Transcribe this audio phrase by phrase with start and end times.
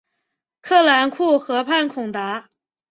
[0.63, 2.49] 特兰库河畔孔达。